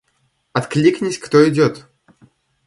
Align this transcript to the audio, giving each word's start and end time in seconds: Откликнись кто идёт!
Откликнись 0.51 1.19
кто 1.19 1.45
идёт! 1.47 1.85